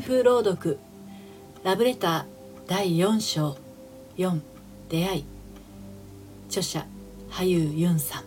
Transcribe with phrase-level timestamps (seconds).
[0.00, 0.78] SF 朗読。
[1.62, 2.24] ラブレター
[2.66, 3.58] 第4章。
[4.16, 4.40] 4
[4.88, 5.24] 出会い。
[6.48, 6.86] 著者
[7.28, 8.24] 羽生ユンさん。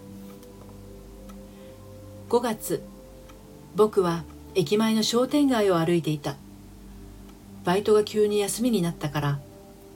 [2.29, 2.83] 5月。
[3.75, 4.23] 僕は
[4.53, 6.35] 駅前の商店街を歩いていた。
[7.63, 9.39] バイトが急に休みになったから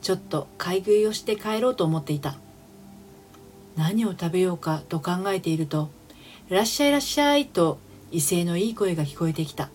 [0.02, 2.36] ちょっと買い食いをして帰ろうと思っていた。
[3.76, 5.90] 何を食べようかと考えていると
[6.50, 7.78] 「いらっしゃいらっしゃい」と
[8.10, 9.70] 威勢のいい声が聞こえてきた。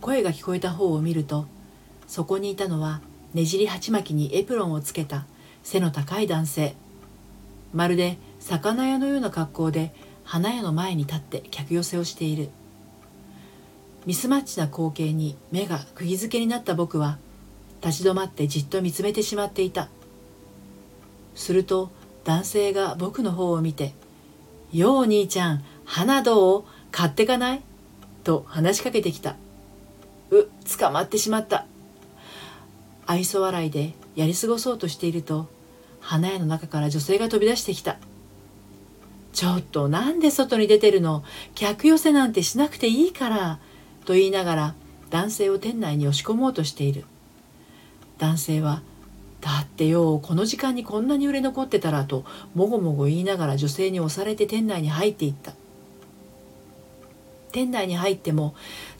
[0.00, 1.46] 声が聞こえた方を見ると
[2.06, 3.00] そこにいたのは
[3.34, 5.26] ねじり鉢巻きにエプロンをつけた
[5.62, 6.74] 背の高い男性。
[7.74, 9.92] まるで魚屋のような格好で
[10.24, 12.50] 花屋の前に立って客寄せをしている。
[14.06, 17.18] ミスマッチな光景に目が釘付けになった僕は
[17.84, 19.88] 立ち止まってじっと見つめてしまっていた。
[21.34, 21.90] すると
[22.24, 23.94] 男性が僕の方を見て
[24.72, 26.64] 「ようお兄ちゃん花どう？
[26.92, 27.62] 買ってかない?」
[28.24, 29.36] と話しかけてきた。
[30.30, 31.66] う捕まってしまった。
[33.06, 35.48] 愛想笑いでやり過ごそうとしていると
[36.00, 37.98] 花屋の中から女性が飛び出してきた。
[39.32, 41.22] ちょっとなんで外に出てるの？
[41.54, 43.58] 客寄せなんてしなくていいから
[44.04, 44.74] と言いながら
[45.10, 47.04] 男性を店内に押し込もうとしている。
[48.18, 48.82] 男性は
[49.42, 52.24] だってよこの時間にこんなに売れ残ってたらと
[52.54, 55.52] もごもご言いながら女性に押されて店内に入っていった。
[57.56, 58.54] 店内に入っても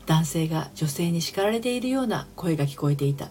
[0.07, 3.29] 男性が女性に叱られているような声が聞こえていた。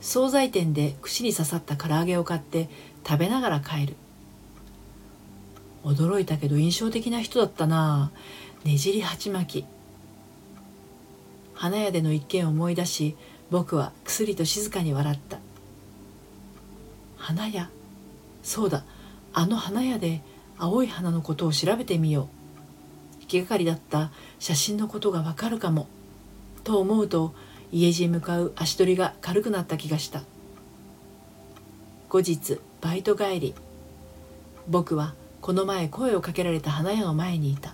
[0.00, 2.68] 惣菜店で串に刺さった唐揚げを買って
[3.04, 3.96] 食べながら帰る。
[5.82, 8.12] 驚いたけど印象的な人だったな。
[8.62, 9.66] ねじり鉢巻き。
[11.54, 13.16] 花屋での一件を思い出し
[13.50, 15.40] 僕は薬と静かに笑った。
[17.16, 17.70] 花屋？
[18.44, 18.84] そうだ。
[19.32, 20.22] あの花屋で
[20.58, 22.39] 青い花のことを調べてみよう。
[23.30, 25.86] 気がかりだった写真のことがわかるかも。
[26.64, 27.32] と思うと
[27.70, 30.22] 家路へ向かう足取りが軽くなった気がした。
[32.08, 33.54] 後日バイト帰り
[34.66, 37.72] 僕はこの前声をかけられた花屋の前にいた。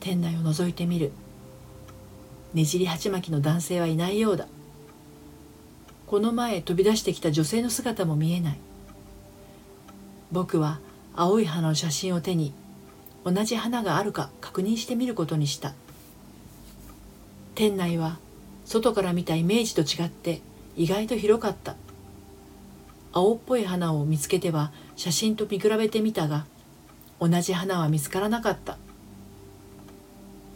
[0.00, 1.12] 店内を覗いてみる。
[2.54, 4.48] ねじり鉢巻きの男性はいないようだ。
[6.08, 8.58] この前飛び出してきた女性の姿も見えない。
[10.32, 10.80] 僕は
[11.14, 12.52] 青い花の写真を手に
[13.24, 15.74] 同じ花があるか確認してみることにした。
[17.54, 18.18] 店内は
[18.64, 20.40] 外から見たイメージと違って
[20.76, 21.76] 意外と広かった。
[23.12, 26.46] 青っぽい花を見つけては写真と見比べてみたが
[27.20, 28.78] 同じ花は見つからなかった。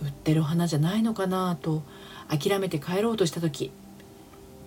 [0.03, 1.83] 売ってる花じゃないのかなと
[2.29, 3.71] 諦めて帰ろうとした時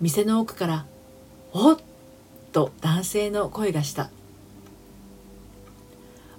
[0.00, 0.86] 店の奥から
[1.52, 1.78] 「おっ!」
[2.52, 4.10] と男性の声がした。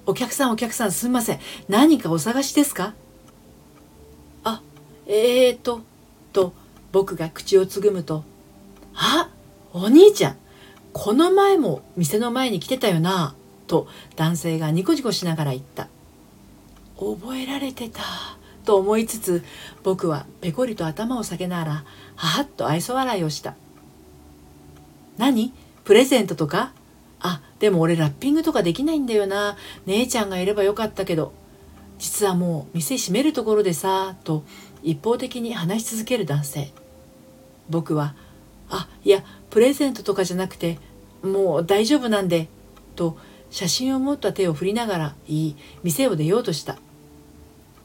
[0.06, 1.40] お客さんお客さんすみません。
[1.70, 2.94] 何かお探しですか？
[4.44, 4.62] あ、
[5.06, 5.82] えーと、
[6.34, 6.54] と
[6.92, 8.24] 僕が口をつぐむと、
[8.96, 9.30] あ、
[9.74, 10.38] お兄ちゃん、
[10.92, 13.36] この前も店の前に来てたよな、
[13.68, 15.88] と男性がニコニコしながら言った。
[16.98, 18.02] 覚えられてた、
[18.66, 19.44] と思いつつ、
[19.84, 21.84] 僕はペコリと頭を下げながら、は
[22.16, 23.56] はっと愛想笑いをした。
[25.18, 25.54] 何？
[25.84, 26.74] プレゼントとか？
[27.22, 29.58] あ、でも俺ラッピングとかできないんだよな。
[29.86, 31.34] 姉ちゃんがいればよかったけど。
[32.00, 34.44] 実はもう店閉めるところでさ、と
[34.82, 36.72] 一方的に話し続ける男性。
[37.70, 38.16] 僕は、
[38.70, 40.80] あ、いや、プレゼントとかじゃなくて、
[41.22, 42.48] もう大丈夫なんで、
[42.96, 43.18] と
[43.52, 46.80] 写真を持った手を振りながら言い、店を出ようとした。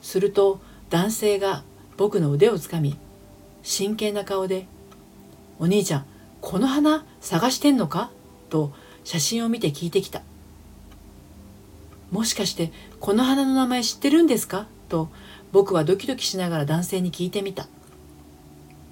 [0.01, 1.63] すると男性が
[1.99, 2.97] 僕の腕をつかみ、
[3.63, 4.67] 真剣な顔で、
[5.59, 6.07] お兄ちゃん、
[6.41, 8.11] この花探してんのか？
[8.49, 8.73] と
[9.06, 10.21] 写真を見て聞いてきた。
[12.11, 14.67] もしかしてこの花の名前知ってるんですか？
[14.89, 15.09] と
[15.53, 17.69] 僕はドキドキしながら男性に聞いてみた。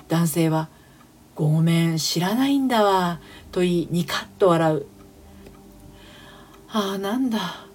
[0.07, 0.69] 男性は
[1.35, 3.19] 「ごめん知らないんだわ」
[3.51, 4.87] と言いニカッと笑う。
[6.69, 7.67] ああなんだ。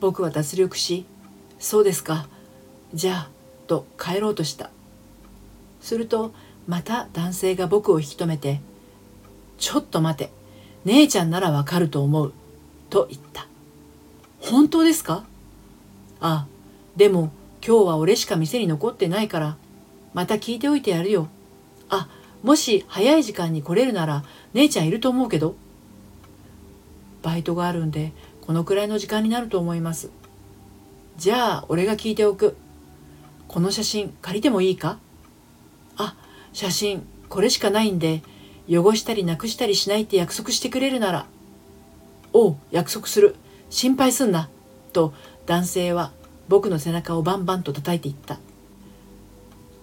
[0.00, 1.04] 僕は脱力し
[1.60, 2.26] 「そうですか
[2.94, 3.30] じゃあ」
[3.68, 4.70] と帰ろうとした。
[5.82, 6.32] すると
[6.66, 8.62] また男性が僕を引き止めて
[9.58, 10.32] 「ちょっと待て」
[10.84, 12.32] 姉ちゃんならわかると思う。
[12.90, 13.46] と言った。
[14.40, 15.24] 本当ですか？
[16.20, 16.46] あ、
[16.96, 17.30] でも
[17.66, 19.56] 今日は俺しか店に残ってないから、
[20.12, 21.28] また聞いておいてやるよ。
[21.88, 22.08] あ、
[22.42, 25.54] もし早い時間に来れるなら姉ちゃんいると思うけど。
[27.22, 30.10] バイトがあるんでこのくらいの時間になると思います。
[31.16, 32.56] じゃあ俺が聞いておく。
[33.48, 34.98] この写真借りてもいいか？
[35.96, 36.16] あ、
[36.52, 38.22] 写真これしかないんで
[38.68, 41.26] 汚したりなくしたりしないって約束してくれるなら、
[42.32, 43.36] おう、約束する。
[43.70, 44.48] 心配すんな。
[44.92, 45.12] と
[45.46, 46.12] 男性は
[46.48, 48.38] 僕の背中をバンバンと叩いていった。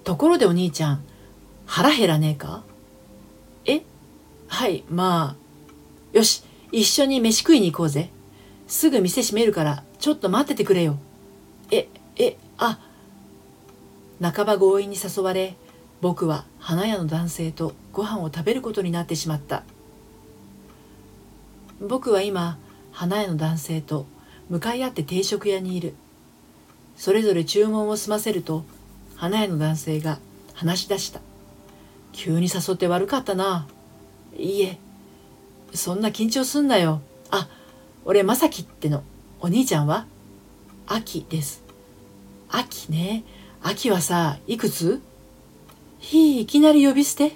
[0.03, 1.03] ところでお兄ちゃん
[1.65, 2.63] 腹減らねえか？
[3.65, 3.83] え？
[4.47, 8.09] はいまあよし一緒に飯食いに行こうぜ
[8.67, 10.97] すぐ店閉めるからちょっと待っててくれよ
[11.69, 12.79] ええあ
[14.21, 15.55] 半ば強引に誘われ
[16.01, 19.63] 僕は花屋の男性とご飯を食べることになってしまった。
[21.79, 22.57] 僕は今
[22.91, 24.05] 花屋の男性と
[24.49, 25.93] 向かい合って定食屋にいる。
[26.97, 28.65] それぞれ注文を済ませると
[29.15, 30.19] 花屋の男性が
[30.53, 31.21] 話し出した。
[32.13, 33.67] 急に誘って悪かったな。
[34.35, 34.79] いいえ
[35.73, 37.01] そんな緊張すんなよ。
[37.29, 37.47] あ
[38.05, 39.03] 俺まさきっての。
[39.39, 40.05] お兄ちゃんは？
[40.87, 41.63] 秋です。
[42.49, 43.23] 秋ね。
[43.61, 45.01] 秋はさいくつ？
[46.01, 47.33] ひいいきなり呼び捨て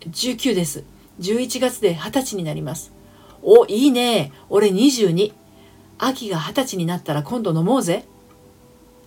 [0.00, 0.82] ？19です。
[1.20, 2.92] 11月で20歳になります。
[3.40, 4.32] おいいね。
[4.50, 5.32] 俺22
[5.96, 8.04] 秋が20歳になったら今度飲もうぜ。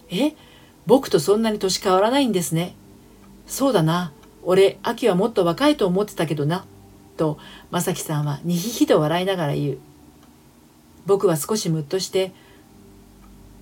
[0.10, 0.34] え？
[0.86, 2.76] 僕とそんなに年変わらないんですね。
[3.46, 4.14] そうだな。
[4.42, 6.66] 俺秋はもっと若いと思ってたけどな。
[7.18, 7.38] と
[7.72, 9.78] 正樹さんはにひひと笑いながら言う。
[11.06, 12.32] 僕は少しムッとして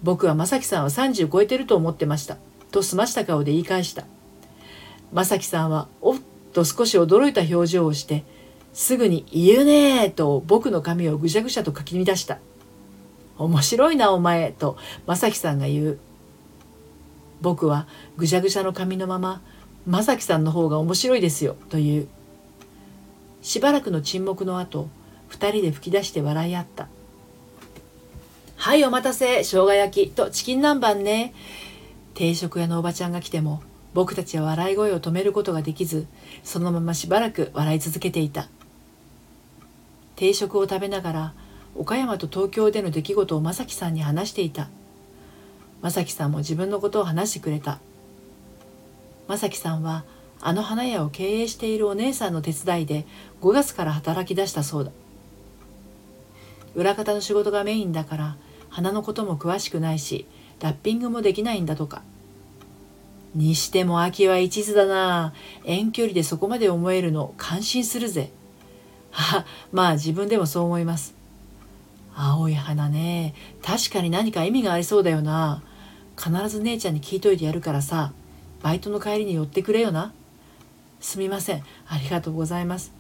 [0.04, 2.38] 僕は正樹さんは30超えてると思ってました。
[2.70, 4.06] と済ました顔で言い返した。
[5.14, 6.20] 正樹さんはおっ
[6.54, 8.24] と少し驚いた表情をして
[8.74, 12.40] すぐに言うねーと僕の髪をぐしゃぐしゃとかき乱した。
[13.38, 16.00] 面白いなお前と正樹さんが言う。
[17.42, 17.88] 僕は
[18.18, 19.42] ぐしゃぐしゃの髪のまま
[19.86, 22.08] 正樹さんの方が面白いですよという。
[23.44, 24.88] しばらくの沈黙の後、
[25.28, 26.88] 二人で吹き出して笑い合った。
[28.56, 31.34] はいお待たせ、生姜焼きとチキン南蛮ね。
[32.14, 33.62] 定食屋のおばちゃんが来ても
[33.94, 36.08] 僕たちは笑い声を止めることができず、
[36.44, 38.48] そのまましばらく笑い続けていた。
[40.16, 41.34] 定食を食べながら
[41.76, 44.70] 岡山と東京での出来事を正樹さんに話していた。
[45.82, 47.80] 正樹さんも自分のことを話してくれた。
[49.28, 50.06] 正樹さんは
[50.42, 53.06] あの花屋を経営しているお姉さんの手伝いで
[53.42, 54.92] 5月から働き出したそうだ。
[56.76, 58.38] 裏方の仕事がメインだから
[58.70, 60.26] 花のことも詳しくないし
[60.60, 62.02] ラッピングもできないんだとか。
[63.36, 65.34] にしても秋は一途だな
[65.66, 68.32] 遠距離でそこまで思えるの感心するぜ
[69.12, 71.14] はまあ自分でもそう思います。
[72.16, 73.34] 青い花ね。
[73.64, 75.64] 確かに何か意味がありそうだよな。
[76.18, 78.14] 必ず姉ちゃんに聞いといてやるからさ、
[78.62, 80.14] バイトの帰りに寄ってくれよな。
[81.00, 81.64] すみません。
[81.88, 82.94] ありがとうございます。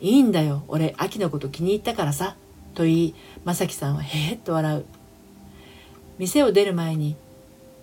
[0.00, 0.64] いいんだよ。
[0.68, 2.36] 俺、秋のこと気に入ったからさ。
[2.74, 3.14] と言い、
[3.44, 4.84] まさきさんはへへっと笑う。
[6.18, 7.16] 店を出る前に、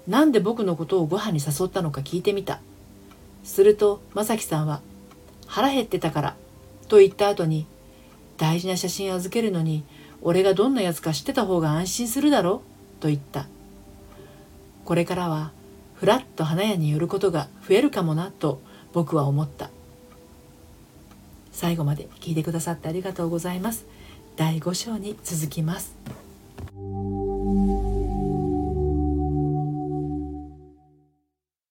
[0.07, 2.59] なんで僕のことをご飯に誘ったのか聞いてみた。
[3.44, 4.81] すると、まさきさんは、
[5.47, 6.35] 腹減ってたから
[6.88, 7.65] と言った後に、
[8.38, 9.83] 大事な写真預けるのに、
[10.21, 12.61] 俺がどんなやつか知ってた方が安心するだろ
[13.00, 13.47] と言った。
[14.85, 15.51] これからは、
[15.95, 18.59] ふらっと花屋に寄ることが増えるかもなと
[18.91, 19.69] 僕は思った。
[21.51, 23.85] 最後まで聞いてくださってありがとうございます。
[24.35, 26.22] 第5章に続きます。